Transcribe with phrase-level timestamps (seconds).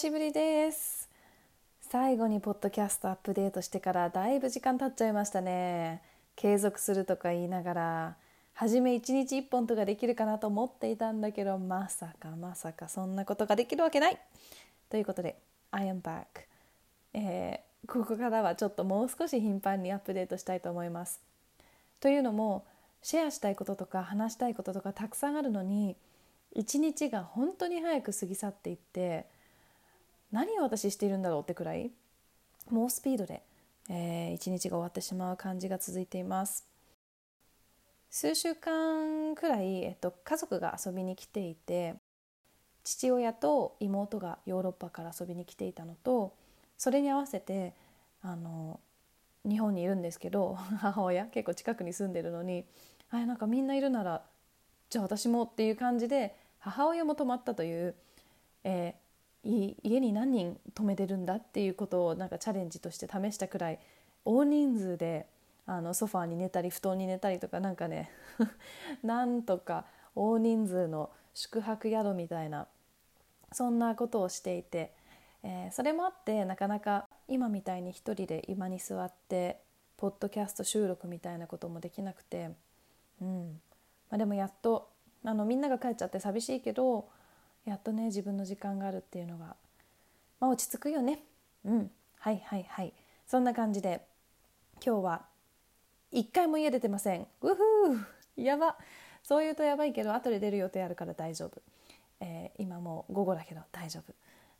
[0.00, 1.10] しぶりです。
[1.82, 6.00] 最後にポッドキャストアップデートしてからだいぶ時間経っちゃいましたね。
[6.36, 8.16] 継続するとか言いながら
[8.54, 14.18] 初め1日1本とかできるかなと思っていたんだけどまさかまさかそんなことができるわけない。
[14.88, 15.36] ということで
[15.70, 16.24] I am back、
[17.12, 21.20] えー、ここからはちょっともう少し頻繁にアップデートしたいと思います。
[22.00, 22.64] というのも
[23.02, 25.94] シェアしたいこととか話したいこととかたくさんあるのに
[26.54, 29.26] 一日が本当に早く過ぎ去っていって
[30.32, 31.90] 何を私しているんだろうってくらい
[32.70, 33.42] 猛スピードで、
[33.88, 36.66] えー、一日が終わってしまう感じが続いています。
[38.10, 41.94] 数週間くらい、えっと、家族が遊びに来ていて
[42.82, 46.34] 父親と妹がヨーロッパから遊びに来ていたのと
[46.76, 47.72] それに合わせて
[48.22, 48.80] あの
[49.48, 52.64] 日本にいるんですけど 母親結構近くに住んでるのに
[53.10, 54.24] あなんかみんないるなら
[54.88, 57.94] じゃあ私もっていう感じで母親も泊まったという、
[58.64, 58.96] え、
[59.42, 63.78] 家に何人泊めてるんだっていうことをなんかチャレンジとして試したくらい
[64.24, 65.26] 大人数で
[65.66, 68.10] あのソファーに寝たり布団に寝たりとかなんかね
[69.02, 72.66] なんとか大人数の宿泊宿みたいな
[73.52, 74.92] そんなことをしていて、
[75.42, 79.60] えー、それもあってなかなか今みたいに一人で今に座って
[79.96, 82.50] ポッドキャスト収録みたいなこともできなくて、
[83.20, 83.60] うん。
[84.08, 84.88] まあ、でもやっと
[85.24, 87.08] あのみんなが帰っちゃって寂しいけど
[87.70, 89.54] やっとね自分の時間があるっていうのが、
[90.40, 91.20] まあ、落ち着くよね。
[91.64, 91.90] うん。
[92.18, 92.92] はいはいはい。
[93.28, 94.00] そんな感じで
[94.84, 95.22] 今日は
[96.10, 97.28] 一回も家出てません。
[97.42, 98.42] うふー。
[98.42, 98.76] やば。
[99.22, 101.62] そう言うとやばいけど後で出る予定あるから大丈夫、
[102.18, 104.12] えー、今もう午後だけど大丈夫、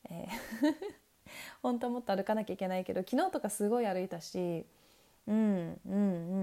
[0.08, 0.74] えー
[1.62, 4.66] 本当はもっと歩かなきゃいけないけど昨日とかすごい歩いたし
[5.26, 5.96] うんうんう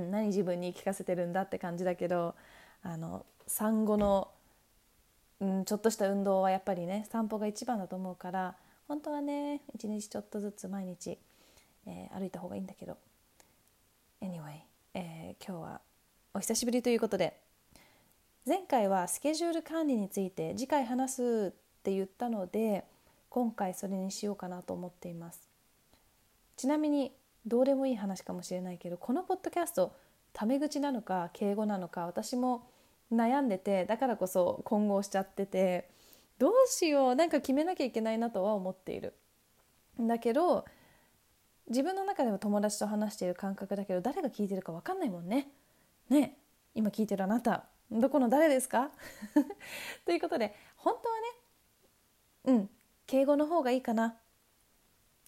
[0.07, 0.11] ん。
[0.11, 2.35] 何自分に聞かせてるんだって感じだけど
[2.84, 4.29] あの産後の、
[5.39, 8.55] うん、ちょっとした運動はやっぱりね散歩が一番だと思うから
[8.87, 11.17] 本当はね一日ちょっとずつ毎日、
[11.85, 12.97] えー、歩いた方がいいんだけど。
[14.19, 14.61] Anyway、
[14.95, 15.81] えー、今日は
[16.33, 17.39] お久しぶりということで
[18.47, 22.83] 前回はスケジュール管理について次回話すって言ったので
[23.29, 25.47] 今回それにしようかなと思っています。
[26.55, 27.11] ちなみに
[27.45, 29.95] どうでもいい話かもしれないけどこのポッドキャスト
[30.33, 32.67] タメ口なのか敬語なのか私も
[33.12, 35.90] 悩んでてだからこそ混合しちゃってて
[36.40, 39.13] どうしようなんか決めなきゃいけないなとは思っている。
[40.00, 40.66] だけど
[41.67, 45.50] 自分の中では友達と話している感覚だけど誰が聞いてるか分かんないもんね。
[46.09, 46.38] ね
[46.75, 47.66] 今聞いてるあなた。
[47.90, 48.91] どこの誰ですか？
[50.06, 52.69] ということで本当はねうん
[53.07, 54.17] 敬語の方がいいかな。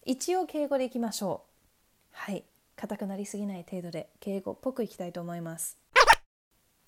[0.04, 2.10] 一応敬語でいきましょう。
[2.12, 2.44] はい。
[2.76, 5.76] 硬くなりすぎない程度で敬語っぽくいきたいと思います。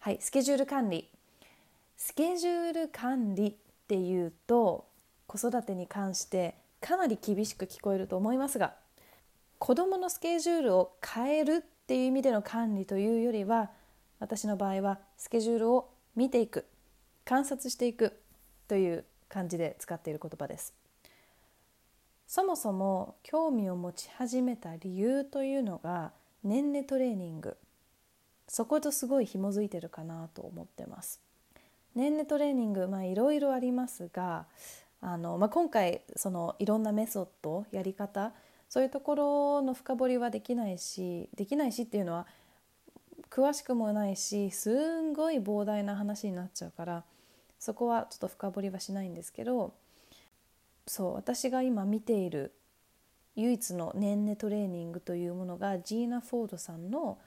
[0.05, 1.09] はいスケジュール管理。
[1.97, 3.55] スケジュール管理っ
[3.87, 4.89] ていうと
[5.29, 8.75] 子育てに関してかなり厳しく聞こえると思いますが
[9.61, 13.71] 子どものスケジュールを変えるっていう意味での管理というよりは
[14.19, 16.67] 私の場合はスケジュールを見ていく
[17.25, 18.21] 観察していく
[18.67, 20.75] という感じで使っている言葉です。
[22.27, 26.11] そもそも興味を持ち始めた理由というのが
[26.43, 27.57] 年齢トレーニング。
[28.53, 31.23] そことすごい紐づいてるかなと思ってます。
[31.95, 34.45] 年齢トレーニングまあいろいろありますが
[35.01, 38.35] あの、まあ、今回そのいろんなメソッドやり方
[38.69, 42.27] そういうところの深掘りはできないしできないしっていうのは
[43.31, 47.05] 詳しくもないしすんごい膨大な話になっちゃうから
[47.59, 49.73] そこはちょっと深掘りはしないんですけど
[50.87, 52.53] そう私が今見ている
[53.35, 57.19] 唯一の年齢トレーニングというものがジーナ・フォードさんの、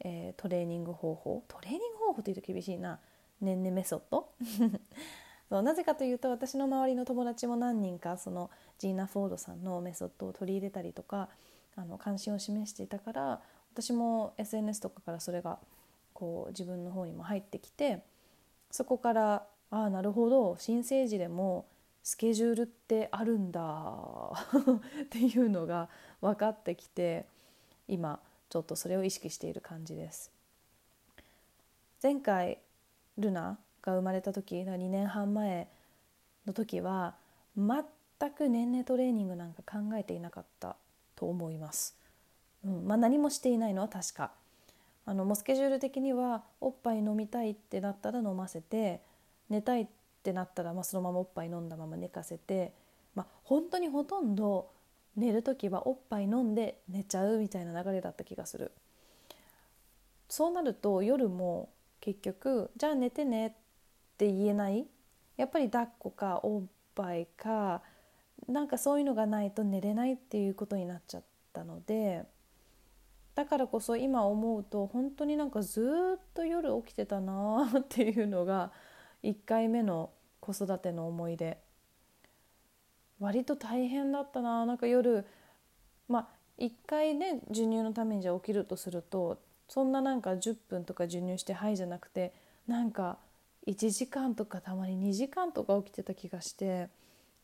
[0.00, 1.44] えー、トレーニング方法。
[1.48, 2.98] トレーニング方法というと厳しいな。
[3.40, 4.28] 年齢メソッド。
[5.48, 11.30] そうなぜかというと私の周りの友達も何人かそのジーナ・フォードさんのメソッドを取り入れたりとか
[11.74, 13.40] あの関心を示していたから
[13.72, 15.58] 私も SNS とかからそれが
[16.12, 18.02] こう自分の方にも入ってきて
[18.70, 21.66] そこからああなるほど新生児でも
[22.02, 23.60] スケジュールってあるんだ。
[25.04, 25.88] っていうのが
[26.20, 27.26] 分かってきて
[27.86, 30.30] 今ちょっとそれを意識している感じです。
[32.02, 32.58] 前回
[33.16, 35.68] ルナが生まれた時2年半前
[36.46, 37.16] の時は
[37.56, 37.84] 全
[38.30, 40.76] く年齢トレーニングなんか考えていなかった
[41.16, 41.96] と思います。
[42.64, 44.32] うんまあ、何もしていないのは確か
[45.06, 49.00] あのもうスケジュール的にはおっぱい飲みたいってなったら飲ませて
[49.48, 49.86] 寝たいっ
[50.18, 52.72] ってなったら、まあ、そのままおっぱい飲んだまま寝かせて、
[53.14, 54.68] まあ、本当にほとんど
[55.18, 58.72] 寝る時はおっぱい飲んで寝ちゃうみたいな流れだった気がする。
[60.28, 61.70] そうなると夜も
[62.00, 63.50] 結局じゃあ寝てねっ
[64.16, 64.86] て言えない？
[65.36, 66.62] やっぱり抱っこかおっ
[66.94, 67.82] ぱいか
[68.46, 71.22] なんかそういうのがないと寝れないっていうことになっちゃっ
[71.52, 72.24] たので
[73.34, 75.80] だからこそ今思うと本当になんかず
[76.16, 78.72] っと夜起きてたなっていうのが
[79.22, 80.10] 1回目の
[80.40, 81.58] 子育ての思い出
[83.20, 85.24] 割と大変だったななんか夜
[86.08, 86.28] まあ
[86.58, 92.32] 1回ね授乳のためにじゃ起きるとするとそんななんか10分とか授乳して「はい」じゃなくて
[92.66, 93.18] なんか
[93.66, 96.88] 1時間とかたまに2時間とか起きてた気がして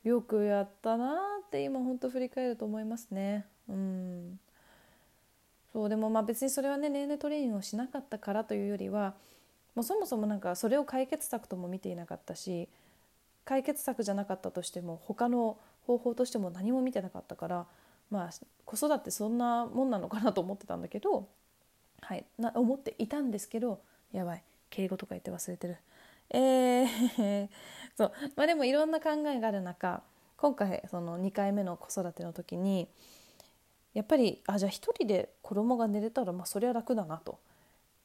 [0.02, 3.46] よくやったなって今ほんと振り返ると思いますね。
[3.68, 4.40] うん
[5.72, 9.14] そうでもまあ別にそれはね年齢トレーニングをしなかったからというよりは
[9.74, 12.68] もうそもそもなんかそれを解決策とも見ていなかったし
[13.44, 17.66] 解決策じゃなかったとしても他の方法としても何も見てなかったから
[18.10, 18.30] まあ
[18.64, 21.28] 子育てそんなもんなのかなと思ってたんだけど
[22.00, 23.80] はいな思っていたんですけど
[24.12, 25.76] やばい敬語とか言って忘れてる。
[26.30, 27.48] えー
[27.96, 30.02] そうまあ、でもいろんな考えがある中
[30.36, 32.88] 今回その2回目の子育ての時に
[33.92, 37.38] やっぱりあじゃあ1人で子供が寝れたら、まあ、そりゃ楽だなと、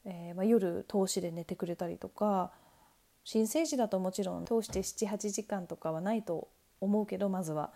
[0.04, 2.52] えーまあ、夜通しで寝てくれたりとか
[3.24, 6.48] 新生児だともちろん通して78時間とかはないと
[6.80, 7.72] 思うけどまずは。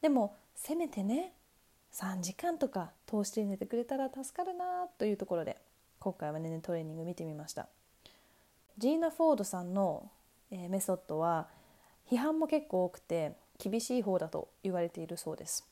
[0.00, 1.32] でもせめてね
[1.92, 5.56] 3時間とか通して寝てくれたら助かるなというところで
[5.98, 7.68] 今回はねトレーニング見てみました。
[8.76, 10.08] ジーナ・フォードさんの、
[10.50, 11.48] えー、メソッドは
[12.08, 15.66] 批判も結構多くて厳しい方だと言われているそうです。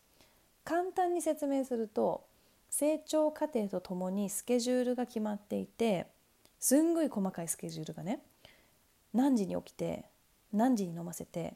[0.64, 2.24] 簡単に説明すると
[2.68, 6.08] 成長過程とともにスケジュールが決まっていて
[6.58, 8.20] すんごい細かいスケジュールがね
[9.16, 10.04] 何時に起きて
[10.52, 11.54] 何時に飲ませて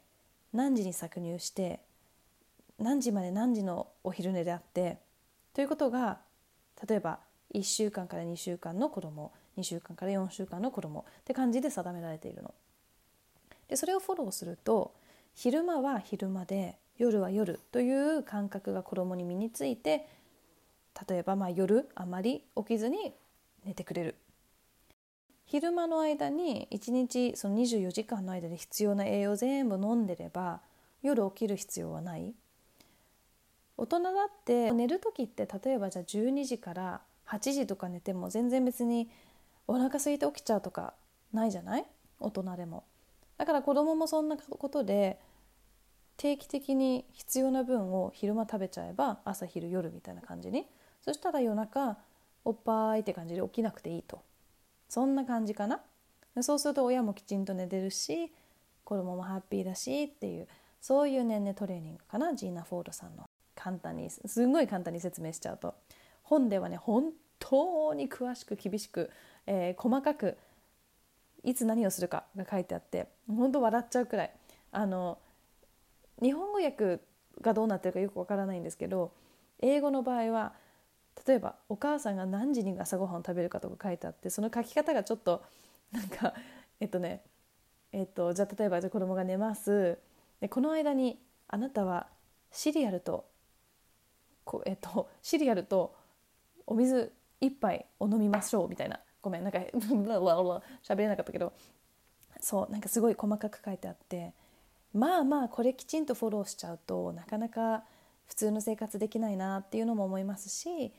[0.52, 1.80] 何時に搾乳して
[2.78, 4.98] 何時まで何時のお昼寝であって
[5.52, 6.18] ということが
[6.88, 7.20] 例えば
[7.54, 12.54] 1週間から2週間の子供2週間から4週間の子供って感じで定められているの。
[13.68, 14.94] でそれをフォローすると
[15.34, 20.08] 昼間は昼間で夜は夜という感覚が子供に身について
[21.08, 23.14] 例えばま夜あまり起きずに
[23.64, 24.16] 寝てくれる
[25.50, 30.60] 昼間の間に1日その24時間の間で必要な栄養全部飲んでれば
[31.02, 32.32] 夜起きる必要はない。
[33.76, 34.12] 大人だっ
[34.44, 39.10] て寝る時って例えばじゃあ12時から8時とか寝ても全然別に
[39.66, 40.94] お腹空いて起きちゃうとか
[41.32, 41.84] ないじゃない？
[42.20, 42.84] 大人でも。
[43.36, 45.18] だから子供もそんなことで
[46.16, 50.68] 定期的に必要な分を昼間食べちゃえば朝昼夜みたいな感じに。
[51.04, 51.96] そしたら夜中
[52.44, 54.22] おっぱいって感じで起きなくていいと。
[54.90, 55.80] そんな感じかな。
[56.42, 58.32] そうすると親もきちんと寝てるし
[58.84, 60.48] 子供もハッピーだしっていう
[60.80, 62.34] そういう年齢トレーニングかな。
[62.34, 65.74] ジーナ・フォードさんの簡単にすんごい簡単に説明しちゃうと。
[66.24, 69.10] 本ではね本当に詳しく厳しく、
[69.46, 70.36] えー、細かく
[71.44, 74.32] いつ何をするかが書いてあって本当笑っちゃうくらい。
[74.72, 75.18] あの
[76.20, 77.00] 日本語訳
[77.40, 79.12] がどうなってるかよくわからないんですけど
[79.60, 80.52] 英語の場合は
[81.26, 85.42] 例えばお母さんが何時に朝ごはんを食べるかとか書いてあってその書き方がちょっと
[85.92, 86.34] なんか
[86.80, 87.22] えっとね
[87.92, 89.98] えっとじゃあ例えばじゃ子供が寝ます。
[90.40, 92.08] でこの間にあなたは
[92.50, 93.26] シリアルと
[94.44, 95.94] こえっとシリアルと
[96.66, 99.00] お水一杯を飲みましょうみたいな。
[99.22, 99.58] ごめんなんか
[100.82, 101.52] 喋れなかったけど。
[102.42, 104.32] そうなんかすごい細かく書いてあって。
[104.92, 107.84] まあまあこれきちんとフォローしちゃうとなかなか
[108.26, 110.92] 普通の生活できないなっていうのも思いますし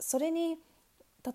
[0.00, 0.56] それに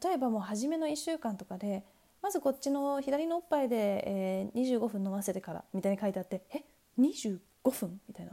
[0.04, 1.84] 例えばもう初めの1週間とかで
[2.22, 6.64] まずこっちの左のおっぱいで、えー、25分飲ませてからみたいに書いてあってえ
[7.00, 7.40] 25
[7.72, 8.32] 分みたいな。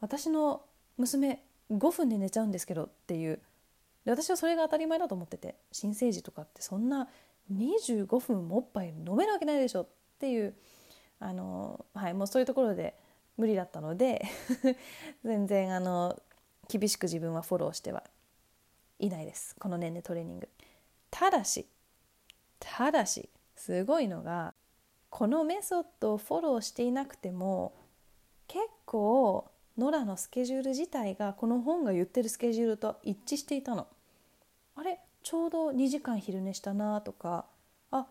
[0.00, 0.62] 私の
[0.98, 3.40] 娘5分で寝ちゃうんですけどっていう。
[4.04, 7.08] で私はそれが当たり前だと思ってて新生児とかってそんな
[7.52, 10.54] 25分もおっぱい飲めるわけないでしょっていう
[11.20, 12.96] あの、はい、もうそういうところで
[13.36, 14.24] 無理だったので
[15.24, 16.20] 全然あの
[16.68, 18.02] 厳しく自分はフォローしては
[19.06, 20.48] いないですこの年齢トレーニング
[21.10, 21.66] ただし
[22.58, 24.54] ただしすごいのが
[25.10, 27.74] このメソッドをフォローしていなくても
[28.48, 33.86] 結構ノラのスケジュール自体がこの本が言ってるスケジュールと一致していたの。
[34.74, 37.46] あれちょうど2時間昼寝したなとか
[37.90, 38.06] あ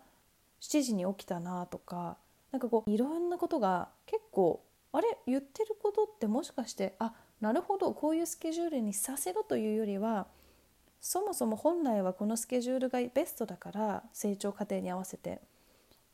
[0.61, 2.17] 7時に起きたなとか
[2.51, 10.27] なんかこういろんなことが結構あれ言ってることってもしかしてあなるほどこういうスケジュールにさせろというよりは
[11.01, 15.41] そもそも本来はこのスケジュールがベストだから成長過程に合わせて。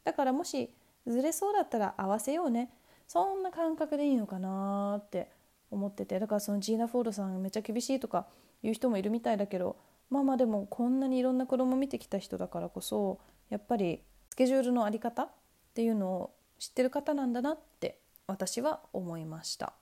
[0.05, 0.73] だからもし
[1.05, 2.71] ずれそうだったら合わせようね。
[3.07, 5.29] そんな感覚でいいのかなって
[5.69, 6.17] 思ってて。
[6.19, 8.27] だからそのジーナ・フォードさんめっちゃ厳しいとか
[8.63, 9.77] 言う人もいるみたいだけど
[10.09, 15.29] まあまあでもこんなにいろんな子供見てきた人だからこそやっぱりスケジュールの在り方っ
[15.73, 19.73] ていうのを知ってる方なんだなって私は思いました。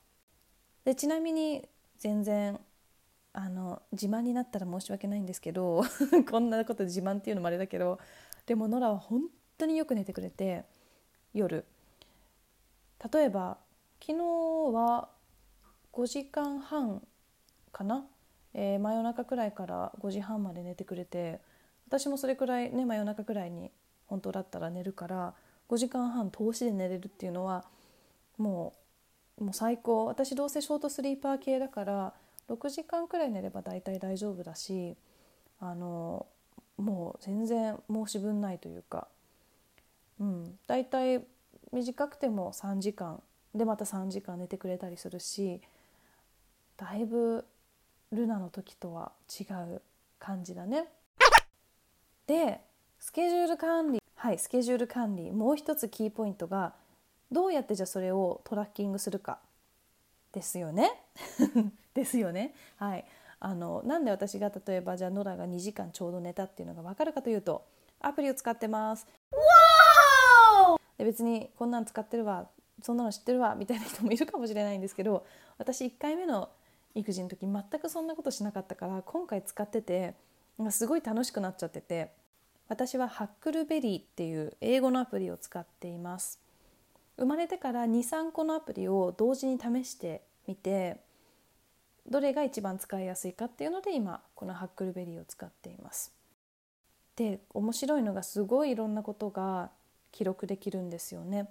[0.83, 2.59] でちなみに全然
[3.37, 5.83] あの自慢になったら申し訳ないんですけど
[6.31, 7.99] こんなこと自慢っていうのもあれだけど
[8.45, 9.23] でもノラは本
[9.57, 10.63] 当によく寝てくれて
[11.33, 11.65] 夜。
[13.13, 13.57] 例えば
[13.99, 14.23] 昨日
[14.73, 15.09] は
[15.91, 17.05] 5時間半
[17.73, 18.07] かな、
[18.53, 21.41] えー、真夜中くらいから5時半まで寝てくれて
[21.87, 23.69] 私もそれくらいね真夜中くらいに
[24.07, 25.35] 本当だったら寝るから
[25.67, 27.65] 5時間半通しで寝れるっていうのは
[28.37, 28.73] も
[29.37, 30.05] うもう最高。
[30.05, 32.13] 私どうせショートスリーパー系だから
[32.49, 34.95] 6時間くらい寝れば大体大丈夫だし
[35.59, 36.25] あの
[36.77, 39.07] もう全然申し分ないというか、
[40.19, 41.23] うん、大体
[41.71, 43.21] 短くても3時間
[43.53, 45.61] でまた3時間寝てくれたりするし
[46.77, 47.45] だいぶ
[48.11, 49.43] ルナの時とは違
[49.75, 49.81] う
[50.19, 50.85] 感じだね。
[52.27, 52.59] で
[52.99, 56.73] スケジュール管理はいスケジュール管理もう一つキーポイントが
[57.31, 59.39] どうやってじゃあそれをトラッキングするか
[60.35, 60.91] ですよね。
[61.95, 62.53] ですよね。
[62.75, 63.05] はい。
[63.39, 67.65] あのなんで私が例えばじゃあノラが2時間ちょうど寝たっていうのが分かるかというと
[68.01, 69.07] アプリを使ってます。
[70.97, 72.47] で別にこんなん使ってるわ
[72.81, 75.25] そんなの知ってるわみたいな人もいるかもしれないんですけど
[75.57, 76.49] 私1回目の
[76.93, 80.15] 育児の時全くそんなことしなかったから今回使ってて
[80.69, 82.11] すごい楽しくなっちゃってて
[82.67, 86.39] 私はハックルベリーっていう英語のアプリを使っています
[87.17, 90.97] 生まれてから23個のアプリを同時に試してみて
[92.07, 96.13] どれが一番使いやすいかっていうので今このハックルベリーを使っています。
[97.15, 99.71] で面白いのがすごいいろんなことが
[100.11, 101.49] 記録できるんですよね。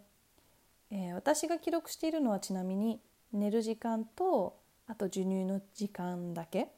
[0.91, 3.01] えー、私が記録しているのはちなみに
[3.33, 4.57] 寝る時間と
[4.87, 6.69] あと授乳の時間だけ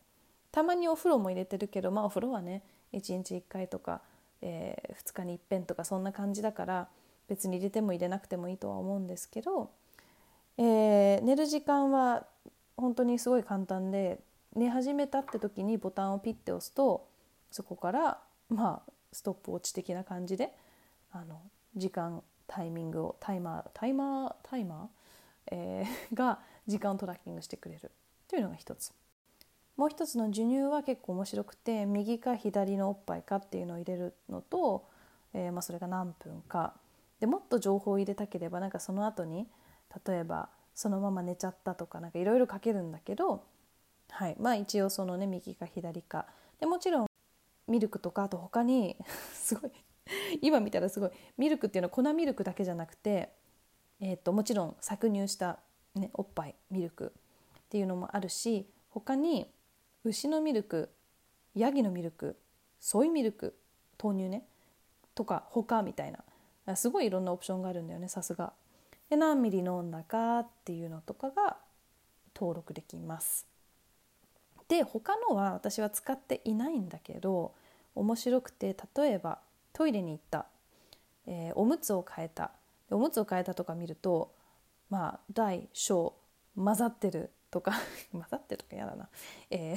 [0.52, 2.62] たまにお風呂も入れてるけどまあお風呂はね
[2.92, 4.00] 1日1回とか、
[4.40, 6.88] えー、2日にいっぺんとかそんな感じだから
[7.28, 9.70] 別に入れても入れなくてもいいとは思うんですけど、
[10.58, 12.26] えー、寝る時間は
[12.76, 14.20] 本当にすごい簡単で
[14.54, 17.08] 寝始めたって時にボタンをピッて押すと
[17.50, 18.18] そこから
[18.48, 20.52] まあストップウォッチ的な感じで
[21.12, 21.40] あの
[21.76, 24.86] 時間タイミングをタイマータイマータイマー、
[25.52, 27.90] えー、 が時間をトラッキングしてくれる。
[28.28, 28.92] というのが一つ。
[29.76, 34.88] もう一つの授乳は結構面白くて右か左のおっぱいかっていうのを入れるのと、
[35.34, 36.74] えー、まあ、それが何分か。
[37.20, 39.46] でもっと情報を入れたければなんかその後に
[40.06, 43.44] 例えばそのまま寝ちゃったとかなんかいろいろ書けるんだけど、
[44.10, 46.26] はい、まあ一応そのね右か左か。
[46.60, 47.06] でもちろん
[47.66, 48.96] ミルクとかあと他に
[49.32, 49.70] すごい
[50.42, 53.32] 今見たらすごいミルクっていうのは粉ミルクだけじゃなくて、
[54.00, 55.58] えー、ともちろん搾乳した、
[55.94, 57.12] ね、おっぱいミルク
[57.58, 59.50] っていうのもあるし他に
[60.04, 60.90] 牛のミルク
[61.54, 62.36] ヤギのミルク
[62.78, 63.58] ソイミルク
[64.02, 64.46] 豆乳ね
[65.14, 66.22] とか他みたいな
[66.74, 68.52] すごいいろんなオプションがあるんだよねさすが。
[69.08, 71.58] で何ミリ飲んだかっていうのとかが
[72.34, 73.46] 登録できます。
[74.68, 77.54] で他のは私は使っていないんだけど
[77.94, 79.38] 面白くて例えば
[79.72, 80.46] トイレに行った、
[81.26, 82.50] えー、おむつを変えた。
[82.90, 84.32] おむつを変えたとか見ると
[84.90, 86.14] まあ大小
[86.56, 87.72] 混ざってるとか
[88.12, 89.08] 混ざってるとか嫌だな、
[89.50, 89.76] えー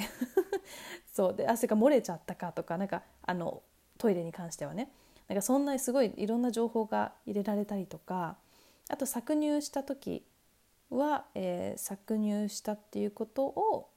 [1.12, 1.34] そう。
[1.34, 3.62] で汗が漏れちゃったかとかなんかあの
[3.98, 4.90] トイレに関してはね。
[5.30, 8.36] なんかそんなすごいいろんな情報が入れられたりとか
[8.88, 10.24] あと搾乳した時
[10.90, 13.90] は、えー、搾乳したっていうことを、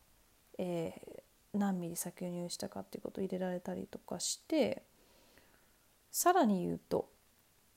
[0.59, 4.83] えー、何ミリ搾乳したかっていうことを入れられたりとかして
[6.11, 7.09] さらに言うと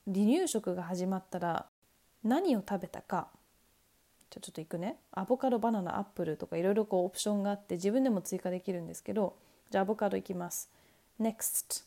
[0.05, 1.65] 離乳食が始まったら
[2.23, 3.27] 何を食べたか
[4.29, 4.97] じゃちょっといくね。
[5.11, 9.35] アボカドバナナアップルとかいろいろこうオプションがあって自分でも追加できるんですけど
[9.71, 10.69] じゃあアボカドいきます。
[11.19, 11.86] NEXT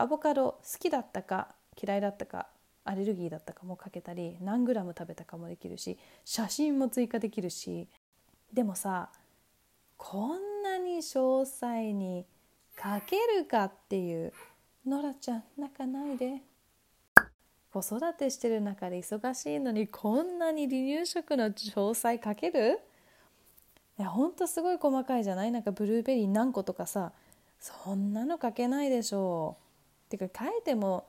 [0.00, 1.48] アボカド好きだったか
[1.80, 2.46] 嫌いだったか
[2.84, 7.88] アレルギーだったかも書けたり何グラム食べたかもできるし写真も追加できるし
[8.52, 9.10] でもさ
[9.96, 12.24] こんなに詳細に
[12.76, 14.32] 書けるかっていう
[14.86, 16.42] ノラちゃん泣かないで。
[17.70, 22.80] 子育てしてる中で忙しいのにこんなに離乳食の詳細書ける？
[23.98, 25.52] いやほんとすごい細かいじゃない？
[25.52, 27.12] なんかブルーベリー何個とかさ
[27.60, 29.67] そんなの書けないでしょう。
[30.08, 31.08] てか書いても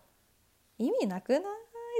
[0.78, 1.42] 意味なくない？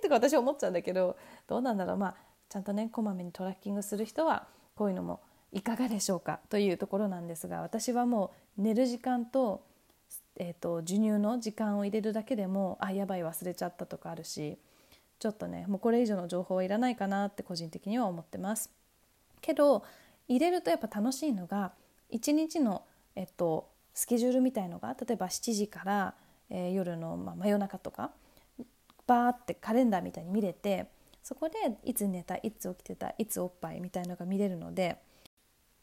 [0.02, 2.16] とか私は思っちゃうんだけどどうなんだろうまあ
[2.50, 9.64] ちゃんとねこまめにトラッキングする人はこういうのもいかがでしょうかというところなんですが私はもう寝る時間と,、
[10.38, 14.58] えーと、授乳の時間を入れるだけでもあやばい忘れちゃったとかあるし
[15.18, 18.70] ちょっとねもうこれ以上の情報はいらないかなって個人的には思ってます。
[19.42, 19.84] けど
[20.28, 21.72] 入れるとやっぱ楽しいのが
[22.10, 22.84] 一日の、
[23.16, 26.14] えっと、スケジュールみたいのが例えば7時から、
[26.50, 28.12] えー、夜の、まあ、真夜中とか
[29.08, 30.88] バーってカレンダーみたいに見れて
[31.24, 34.98] そこでいつ寝たいつ起きてたいつおっぱいみたいのが見れるので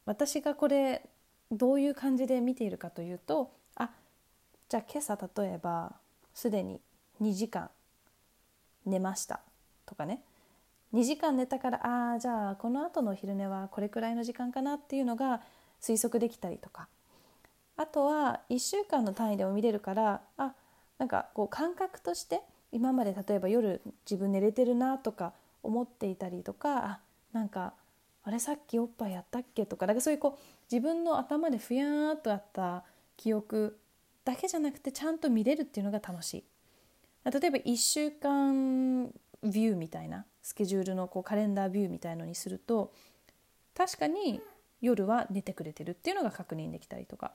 [0.04, 1.02] 私がこれ
[1.50, 3.90] どういう感じで見ているかというとあ
[4.68, 5.92] じゃあ今朝例えば
[6.34, 6.80] すでに
[7.20, 7.70] 2時間
[8.84, 9.40] 寝ました。
[9.84, 10.22] とかね。
[10.94, 15.42] 2時間寝たからああじゃあこの後の昼寝はこれくらいの時間かなっていうのが
[15.80, 16.88] 推測できたりとか。
[17.76, 20.54] あとは1週間の単位でも見れるからあ
[20.98, 22.40] なんかこう感覚として
[22.72, 27.00] 今まで例えば夜自分寝れてるなとか思っていたりとかあ
[27.32, 27.74] なんか
[28.24, 30.40] あれさっきおっぱいやったっけとかなんかそういうこう
[30.70, 32.82] 自分の頭でふやーっとあった
[33.16, 33.78] 記憶
[34.24, 36.44] だけじゃなくてちゃんと見れるっていうのが楽しい。
[37.24, 39.06] 例えば1週間
[39.42, 42.92] ビューみたいなスケジュールのこうカレンダービューみたいのにすると
[43.76, 44.40] 確かに
[44.80, 47.32] 夜は寝てくれてるっていうのが確認できたりとか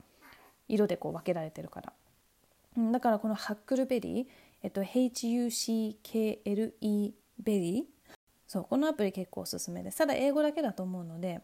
[0.74, 1.94] 色でこう分けられてるから。
[2.92, 4.28] だからこのハックルベリー、
[4.64, 5.94] えっと、HUCKLE
[7.40, 7.84] ベリー
[8.48, 9.92] そうこのアプリ結構おすすめで。
[9.92, 11.42] すただ英語だけだと思うので、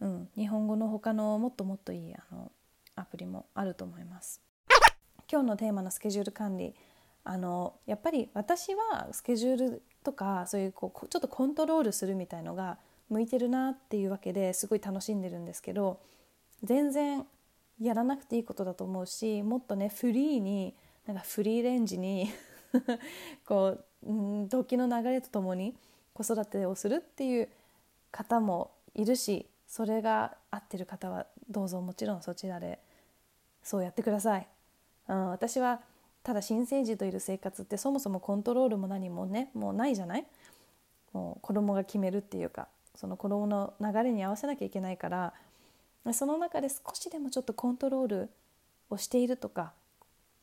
[0.00, 2.50] うん、日本語の他のもっともっといいあの
[2.96, 4.40] アプリもあると思います。
[5.30, 6.74] 今日のテーマのスケジュール管理。
[7.28, 12.78] あのやっぱり私はスケジュールとかそういうこうちょっとコントロールするみたいのが
[13.10, 15.98] 向いてるなっていうわけですごい楽しんでるんですけど
[16.62, 17.26] 全然
[17.80, 20.74] やらなくていいことだと思うしもっとねフリーに
[21.06, 22.28] なんかフリーレンジに
[23.46, 24.12] こう、う
[24.44, 25.76] ん、時の流れとともに
[26.14, 27.48] 子育てをするっていう
[28.10, 32.78] 方もいるしそれが合ってる方はどうぞもちろんそちらで
[33.62, 34.46] そうやってください。
[35.08, 35.80] うん、私は
[36.22, 40.26] ただ新生児といる生活ってそもそもコントロールも何もねもうないじゃない？
[41.12, 45.34] もう子供が決めるっていうかその子供の流れに合わせなきゃいけないから
[46.12, 48.30] その中で少しでもちょっとコントロール
[48.90, 49.72] をしているとか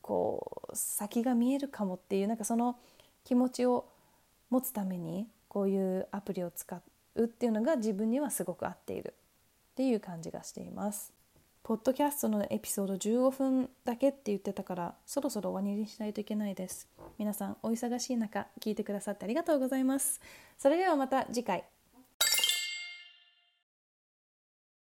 [0.02, 2.76] こう先が見えるかもっていうなんかその
[3.24, 3.86] 気持ちを
[4.50, 6.80] 持つためにこういうアプリを使
[7.14, 9.14] うっていうのが自分にはすごく合っている
[9.72, 11.12] っていう感じがしています。
[11.62, 16.86] ポッドキャストのエピソード15分だけって言ってたからそろそろ終わりにしないといけないです。
[17.18, 20.20] 皆さんお忙しい中聞いてくださってありがとうございます。
[20.58, 21.64] それではまた次回。